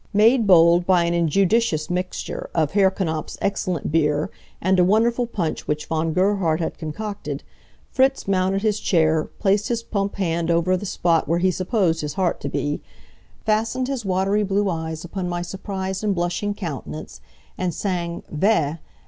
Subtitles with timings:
[0.13, 5.67] Made bold by an injudicious mixture of Herr Knapf's excellent beer, and a wonderful punch
[5.67, 7.43] which Von Gerhard had concocted,
[7.91, 12.15] Fritz mounted his chair, placed his plump hand over the spot where he supposed his
[12.15, 12.81] heart to be,
[13.45, 17.21] fastened his watery blue eyes upon my surprised and blushing countenance,
[17.55, 18.77] and sang "Weh!